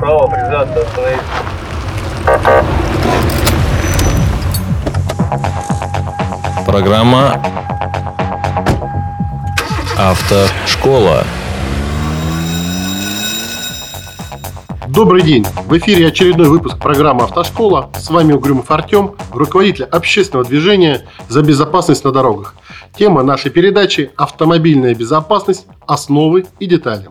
[0.00, 1.24] Право признаться, остановиться.
[6.64, 7.38] Программа
[9.98, 11.24] «Автошкола».
[15.00, 15.46] Добрый день!
[15.66, 17.90] В эфире очередной выпуск программы «Автошкола».
[17.96, 22.54] С вами Угрюмов Артем, руководитель общественного движения за безопасность на дорогах.
[22.98, 27.08] Тема нашей передачи– автомобильная безопасность, основы и детали.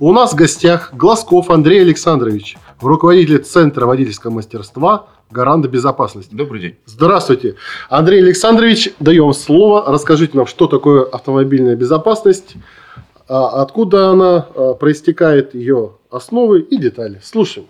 [0.00, 6.34] У нас в гостях Глазков Андрей Александрович, руководитель Центра водительского мастерства «Гаранта безопасности».
[6.34, 6.76] Добрый день.
[6.86, 7.56] Здравствуйте.
[7.90, 9.84] Андрей Александрович, даем слово.
[9.86, 12.56] Расскажите нам, что такое автомобильная безопасность,
[13.28, 17.20] откуда она а, проистекает, ее основы и детали.
[17.22, 17.66] Слушаем.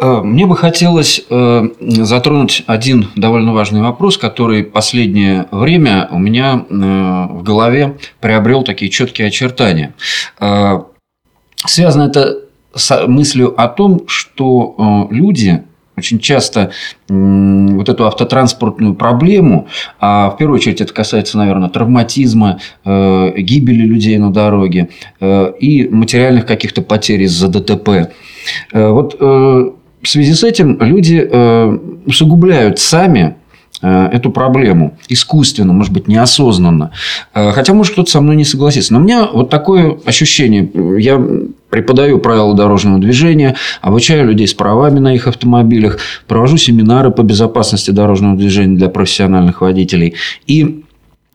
[0.00, 6.64] Э, мне бы хотелось э, затронуть один довольно важный вопрос, который последнее время у меня
[6.68, 9.94] э, в голове приобрел такие четкие очертания.
[11.66, 12.40] Связано это
[12.74, 15.64] с мыслью о том, что люди
[15.96, 16.72] очень часто
[17.08, 19.68] вот эту автотранспортную проблему,
[20.00, 24.88] а в первую очередь это касается, наверное, травматизма, э, гибели людей на дороге
[25.20, 28.10] э, и материальных каких-то потерь из-за ДТП.
[28.72, 31.18] Э, вот в связи с этим люди
[32.06, 33.36] усугубляют сами
[33.80, 36.90] эту проблему искусственно, может быть, неосознанно.
[37.32, 38.92] Хотя, может, кто-то со мной не согласится.
[38.92, 40.70] Но у меня вот такое ощущение.
[40.98, 41.22] Я
[41.74, 47.90] преподаю правила дорожного движения, обучаю людей с правами на их автомобилях, провожу семинары по безопасности
[47.90, 50.14] дорожного движения для профессиональных водителей.
[50.46, 50.84] И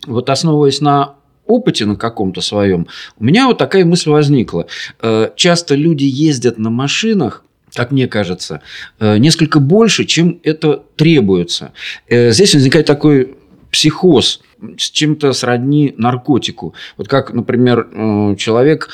[0.08, 2.88] вот основываясь на опыте на каком-то своем,
[3.20, 4.68] у меня вот такая мысль возникла.
[5.02, 8.62] Э, часто люди ездят на машинах, как мне кажется,
[9.02, 11.74] э, несколько больше, чем это требуется.
[12.08, 13.36] Э, здесь возникает такой
[13.72, 14.42] психоз
[14.78, 16.74] с чем-то сродни наркотику.
[16.98, 18.90] Вот как, например, э, человек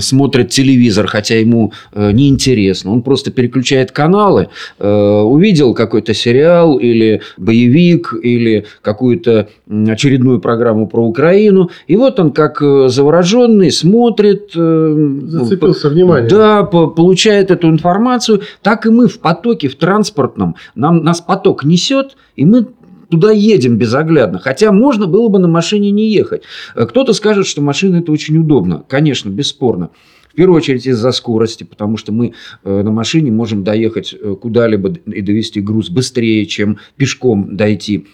[0.00, 2.92] смотрит телевизор, хотя ему э, неинтересно.
[2.92, 11.04] Он просто переключает каналы, э, увидел какой-то сериал или боевик, или какую-то очередную программу про
[11.04, 11.70] Украину.
[11.88, 14.52] И вот он как завороженный смотрит.
[14.52, 16.30] Зацепился внимание.
[16.30, 18.42] Да, получает эту информацию.
[18.62, 20.54] Так и мы в потоке, в транспортном.
[20.74, 22.66] Нам, нас поток несет, и мы
[23.10, 24.38] туда едем безоглядно.
[24.38, 26.42] Хотя можно было бы на машине не ехать.
[26.74, 28.84] Э, кто-то скажет, что машина это очень удобно.
[28.88, 29.90] Конечно, бесспорно.
[30.32, 34.90] В первую очередь из-за скорости, потому что мы э, на машине можем доехать э, куда-либо
[35.06, 38.06] и довести груз быстрее, чем пешком дойти.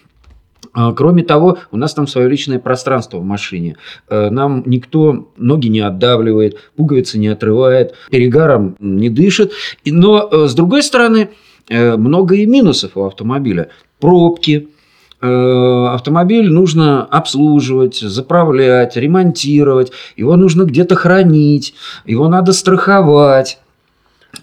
[0.75, 3.76] А, кроме того, у нас там свое личное пространство в машине.
[4.08, 9.52] Нам никто ноги не отдавливает, пуговицы не отрывает, перегаром не дышит.
[9.84, 11.28] Но, с другой стороны,
[11.69, 13.69] много и минусов у автомобиля.
[14.00, 14.69] Пробки,
[15.22, 21.74] автомобиль нужно обслуживать, заправлять, ремонтировать, его нужно где-то хранить,
[22.04, 23.58] его надо страховать.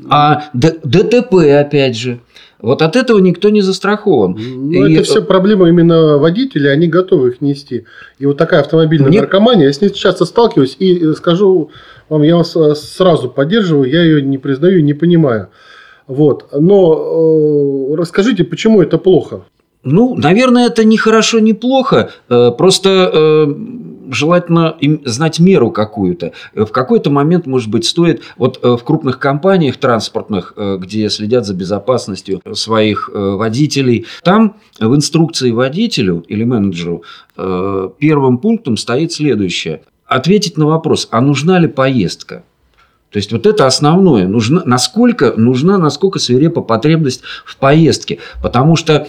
[0.10, 2.20] А ДТП, опять же,
[2.62, 4.38] вот от этого никто не застрахован.
[4.38, 4.94] Ну, и...
[4.94, 7.86] это все проблемы именно водителей, они готовы их нести.
[8.18, 9.22] И вот такая автомобильная Мне...
[9.22, 11.72] наркомания, я с ней часто сталкиваюсь, и скажу
[12.10, 15.50] вам, я вас э, сразу поддерживаю, я ее не признаю, не понимаю.
[16.08, 16.50] Вот.
[16.52, 19.44] Но э, расскажите, почему это плохо?
[19.84, 22.12] Ну, наверное, это не хорошо, не плохо.
[22.28, 23.48] Э, просто э,
[24.12, 24.76] желательно
[25.06, 26.34] знать меру какую-то.
[26.54, 28.22] В какой-то момент, может быть, стоит...
[28.36, 35.52] Вот э, в крупных компаниях транспортных, где следят за безопасностью своих водителей, там в инструкции
[35.52, 37.04] водителю или менеджеру
[37.36, 39.84] первым пунктом стоит следующее.
[40.06, 42.44] Ответить на вопрос, а нужна ли поездка?
[43.12, 44.28] То есть вот это основное.
[44.28, 48.20] Нужно, насколько нужна, насколько свирепа потребность в поездке.
[48.42, 49.08] Потому что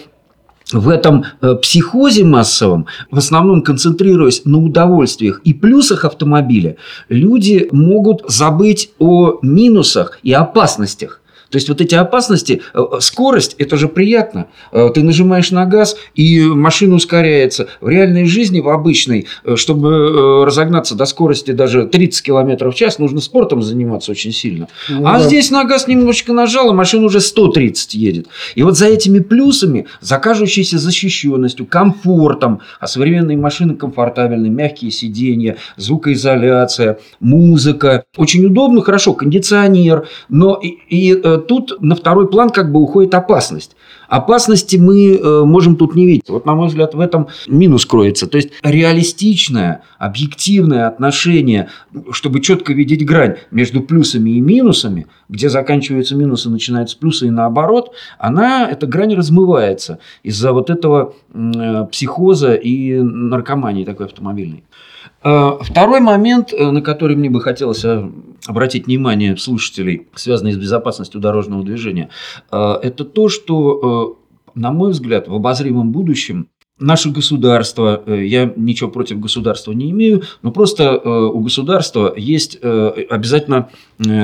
[0.72, 6.76] в этом э, психозе массовом, в основном концентрируясь на удовольствиях и плюсах автомобиля,
[7.08, 11.20] люди могут забыть о минусах и опасностях.
[11.50, 14.46] То есть вот эти опасности, э, скорость, это же приятно.
[14.72, 17.68] Э, ты нажимаешь на газ, и машина ускоряется.
[17.80, 22.98] В реальной жизни, в обычной, э, чтобы разогнаться до скорости даже 30 км в час,
[22.98, 24.68] нужно спортом заниматься очень сильно.
[24.88, 25.24] Ну, а да.
[25.24, 28.26] здесь на газ немножечко нажал, и машина уже 130 едет.
[28.54, 35.56] И вот за этими плюсами, за кажущейся защищенностью, комфортом, а современные машины комфортабельны, мягкие сиденья,
[35.76, 38.04] звукоизоляция, музыка.
[38.16, 43.76] Очень удобно, хорошо, кондиционер, но и, и тут на второй план как бы уходит опасность.
[44.08, 46.28] Опасности мы э, можем тут не видеть.
[46.28, 48.26] Вот, на мой взгляд, в этом минус кроется.
[48.26, 51.68] То есть, реалистичное, объективное отношение,
[52.10, 57.94] чтобы четко видеть грань между плюсами и минусами, где заканчиваются минусы, начинаются плюсы и наоборот,
[58.18, 64.64] она, эта грань размывается из-за вот этого э, психоза и наркомании такой автомобильной.
[65.22, 67.84] Э, второй момент, на который мне бы хотелось
[68.46, 72.08] обратить внимание слушателей, связанные с безопасностью дорожного движения,
[72.50, 74.18] это то, что,
[74.54, 76.48] на мой взгляд, в обозримом будущем
[76.80, 82.58] наше государство, э, я ничего против государства не имею, но просто э, у государства есть
[82.60, 83.68] э, обязательно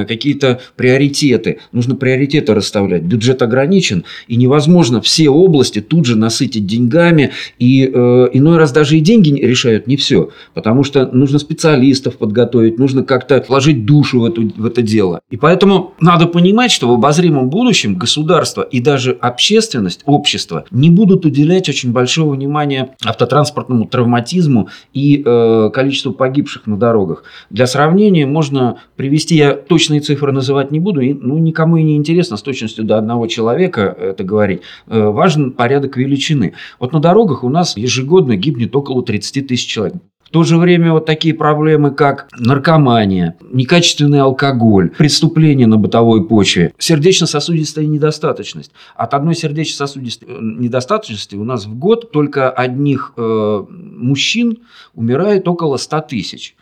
[0.08, 1.58] какие-то приоритеты.
[1.70, 3.02] Нужно приоритеты расставлять.
[3.02, 7.32] Бюджет ограничен, и невозможно все области тут же насытить деньгами.
[7.58, 13.02] И иной раз даже и деньги решают не все, потому что нужно специалистов подготовить, нужно
[13.02, 15.20] как-то вложить душу в, эту, в это дело.
[15.28, 21.26] И поэтому надо понимать, что в обозримом будущем государство и даже общественность, общество не будут
[21.26, 27.24] уделять очень большого внимания внимание автотранспортному травматизму и э, количеству погибших на дорогах.
[27.50, 31.96] Для сравнения можно привести, я точные цифры называть не буду, и, ну, никому и не
[31.96, 34.62] интересно с точностью до одного человека это говорить.
[34.86, 36.54] Э, важен порядок величины.
[36.78, 39.96] Вот на дорогах у нас ежегодно гибнет около 30 тысяч человек.
[40.26, 46.74] В то же время вот такие проблемы, как наркомания, некачественный алкоголь, преступления на бытовой почве,
[46.78, 48.72] сердечно-сосудистая недостаточность.
[48.96, 54.58] От одной сердечно-сосудистой э, недостаточности у нас в год только одних э, мужчин
[54.94, 56.56] умирает около 100 тысяч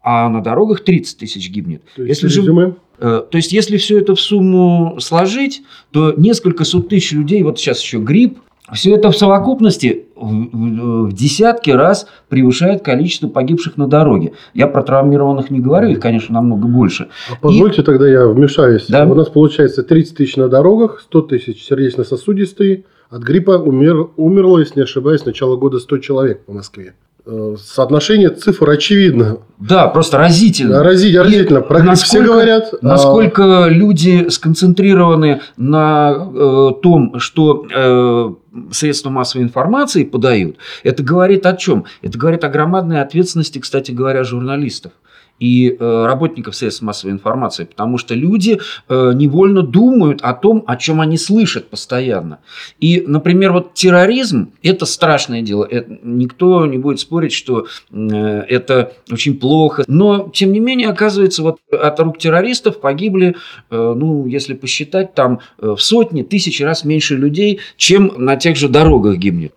[0.00, 1.82] а на дорогах 30 тысяч гибнет.
[1.96, 6.64] То есть, если же, э, то есть, если все это в сумму сложить, то несколько
[6.64, 8.38] сот тысяч людей, вот сейчас еще грипп,
[8.74, 14.32] все это в совокупности в десятки раз превышает количество погибших на дороге.
[14.54, 17.08] Я про травмированных не говорю, их, конечно, намного больше.
[17.30, 17.84] А позвольте И...
[17.84, 18.86] тогда я вмешаюсь.
[18.88, 19.06] Да?
[19.06, 22.84] У нас получается 30 тысяч на дорогах, 100 тысяч сердечно-сосудистые.
[23.10, 26.94] От гриппа умер, умерло, если не ошибаюсь, с начала года 100 человек по Москве.
[27.30, 29.40] Э, соотношение цифр очевидно.
[29.58, 30.82] Да, просто разительно.
[30.82, 31.60] Разительно, разительно.
[31.60, 32.72] Про насколько, все говорят.
[32.72, 33.68] А насколько а...
[33.68, 38.30] люди сконцентрированы на э, том, что э,
[38.72, 41.84] средства массовой информации подают, это говорит о чем?
[42.00, 44.92] Это говорит о громадной ответственности, кстати говоря, журналистов
[45.38, 48.58] и э, работников средств массовой информации, потому что люди
[48.88, 52.38] э, невольно думают о том, о чем они слышат постоянно.
[52.80, 55.64] И, например, вот терроризм– это страшное дело.
[55.64, 59.84] Это, никто не будет спорить, что э, это очень плохо.
[59.86, 63.36] Но, тем не менее, оказывается, вот от рук террористов погибли,
[63.70, 69.16] ну, если посчитать, там в сотни, тысячи раз меньше людей, чем на тех же дорогах
[69.16, 69.52] гибнет.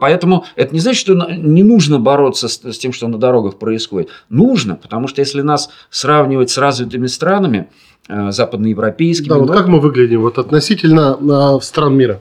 [0.00, 4.10] Поэтому это не значит, что не нужно бороться с, с тем, что на дорогах происходит.
[4.28, 7.68] Нужно, потому что если нас сравнивать с развитыми странами,
[8.08, 9.28] э, западноевропейскими.
[9.28, 12.20] Да, вот как мы выглядим вот относительно э, стран мира?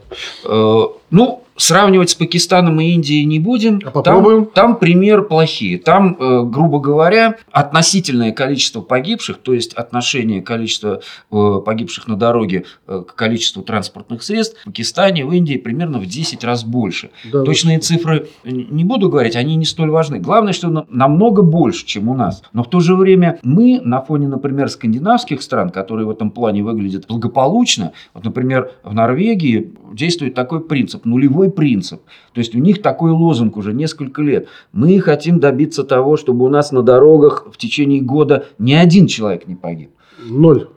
[1.10, 3.80] Ну, Сравнивать с Пакистаном и Индией не будем.
[3.86, 4.46] А попробуем.
[4.46, 5.78] Там, там пример плохие.
[5.78, 11.00] Там, э, грубо говоря, относительное количество погибших, то есть отношение количества
[11.31, 16.06] э, погибших на дороге э, к количеству транспортных средств в Пакистане, в Индии примерно в
[16.06, 17.12] 10 раз больше.
[17.31, 20.19] Да, Точные цифры не буду говорить, они не столь важны.
[20.19, 22.44] Главное, что намного больше, чем у нас.
[22.52, 26.63] Но в то же время мы на фоне, например, скандинавских стран, которые в этом плане
[26.63, 32.01] выглядят благополучно, вот, например, в Норвегии действует такой принцип нулевой ключевой принцип.
[32.33, 34.47] То есть у них такой лозунг уже несколько лет.
[34.74, 39.47] Мы хотим добиться того, чтобы у нас на дорогах в течение года ни один человек
[39.47, 39.89] не погиб.
[40.24, 40.68] Ноль.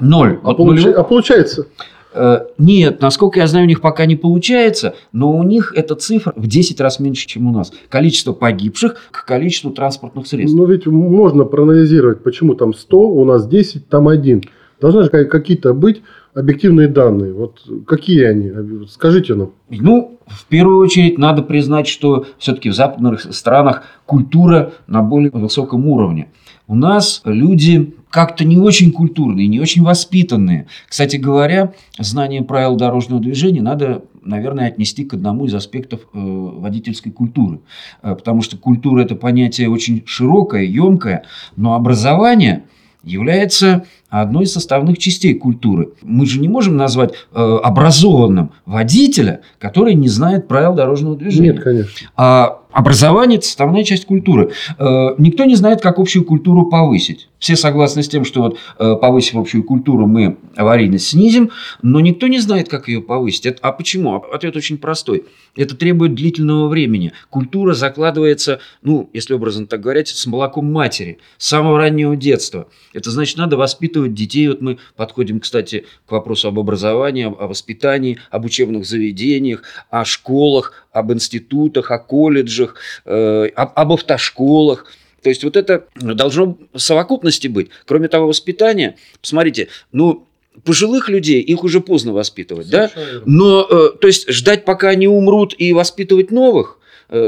[0.00, 0.40] Ноль.
[0.42, 0.84] А, получ...
[0.86, 1.66] а получается?
[2.14, 6.32] Э, нет, насколько я знаю, у них пока не получается, но у них эта цифра
[6.36, 7.72] в 10 раз меньше, чем у нас.
[7.88, 10.56] Количество погибших к количеству транспортных средств.
[10.56, 14.42] Ну ведь можно проанализировать, почему там 100, у нас 10, там один.
[14.80, 16.02] Должны же какие-то быть
[16.34, 17.32] объективные данные.
[17.32, 18.86] Вот какие они?
[18.88, 19.52] Скажите нам.
[19.68, 25.86] Ну, в первую очередь надо признать, что все-таки в западных странах культура на более высоком
[25.88, 26.28] уровне.
[26.68, 30.66] У нас люди как-то не очень культурные, не очень воспитанные.
[30.86, 37.10] Кстати говоря, знание правил дорожного движения надо, наверное, отнести к одному из аспектов э, водительской
[37.10, 37.60] культуры.
[38.02, 41.24] Э, потому что культура– это понятие очень широкое, емкое,
[41.56, 42.64] но образование
[43.02, 45.90] является одной из составных частей культуры.
[46.02, 51.52] Мы же не можем назвать э, образованным водителя, который не знает правил дорожного движения.
[51.52, 52.08] Нет, конечно.
[52.16, 54.52] А образование– это составная часть культуры.
[54.78, 57.28] Э, никто не знает, как общую культуру повысить.
[57.40, 61.50] Все согласны с тем, что вот, э, повысив общую культуру, мы аварийность снизим,
[61.82, 63.46] но никто не знает, как ее повысить.
[63.60, 64.14] А почему?
[64.16, 65.24] Ответ очень простой.
[65.56, 67.12] Это требует длительного времени.
[67.30, 72.68] Культура закладывается, ну, если образно так говорить, с молоком матери, с самого раннего детства.
[72.92, 74.48] Это значит, надо воспитывать детей.
[74.48, 80.87] Вот мы подходим, кстати, к вопросу об образовании, о воспитании, об учебных заведениях, о школах,
[80.98, 84.86] об институтах, о колледжах, э, об, об автошколах.
[85.22, 87.70] То есть вот это должно в совокупности быть.
[87.86, 90.28] Кроме того, воспитания, посмотрите, ну,
[90.64, 93.20] пожилых людей их уже поздно воспитывать, Совершенно.
[93.20, 93.22] да?
[93.26, 96.78] Но, э, то есть ждать, пока они умрут и воспитывать новых,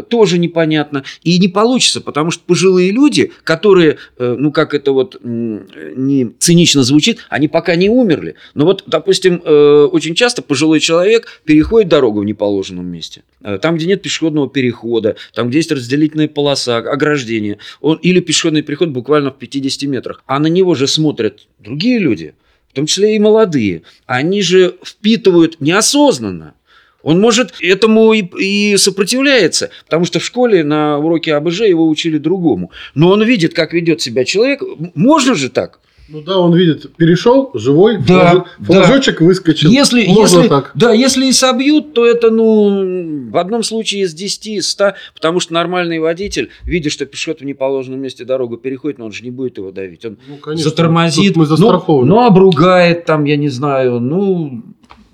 [0.09, 1.05] тоже непонятно.
[1.23, 6.83] И не получится, потому что пожилые люди, которые, э, ну как это вот не цинично
[6.83, 8.35] звучит, они пока не умерли.
[8.55, 13.23] Но вот, допустим, э, очень часто пожилой человек переходит дорогу в неположенном месте.
[13.43, 18.63] Э, Там, где нет пешеходного перехода, там, где есть разделительная полоса, ограждение, он, или пешеходный
[18.63, 20.23] переход буквально в 50 метрах.
[20.27, 22.35] А на него же смотрят другие люди,
[22.71, 23.83] в том числе и молодые.
[24.07, 26.55] Они же впитывают неосознанно.
[27.03, 32.19] Он может этому и, и сопротивляется, потому что в школе на уроке АБЖ его учили
[32.19, 32.71] другому.
[32.95, 34.63] Но он видит, как ведет себя человек.
[34.95, 35.81] Можно же так?
[36.13, 38.65] Ну да, он видит, перешел, живой, Да, флажок- да.
[38.65, 39.71] флажочек выскочил.
[39.71, 40.73] Если, Можно если, так.
[40.75, 45.39] Да, если и собьют, то это, ну, в одном случае из 10, из 100, потому
[45.39, 49.31] что нормальный водитель, видя, что пешеход в неположенном месте дорогу переходит, но он же не
[49.31, 50.05] будет его давить.
[50.05, 50.69] Он Ну, конечно.
[50.69, 54.65] затормозит, мы ну, ну, обругает там, я не знаю, ну,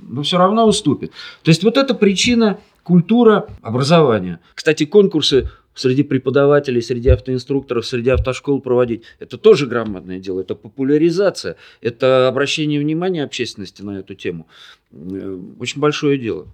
[0.08, 1.10] но все равно уступит.
[1.42, 4.40] То есть вот это причина культура образования.
[4.54, 11.56] Кстати, конкурсы среди преподавателей, среди автоинструкторов, среди автошкол проводить, это тоже грамотное дело, это популяризация,
[11.82, 14.46] это обращение внимания общественности на эту тему.
[14.92, 16.46] Э, Очень большое дело.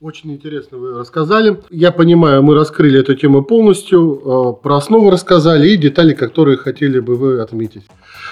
[0.00, 1.60] Очень интересно вы рассказали.
[1.68, 7.00] Я понимаю, мы раскрыли эту тему полностью, э, про основы рассказали и детали, которые хотели
[7.00, 7.82] бы вы отметить.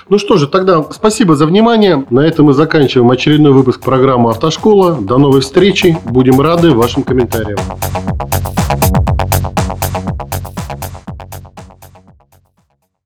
[0.09, 2.07] Ну что же, тогда спасибо за внимание.
[2.09, 4.97] На этом мы заканчиваем очередной выпуск программы «Автошкола».
[4.99, 5.95] До новой встречи.
[6.07, 7.59] Будем рады вашим комментариям.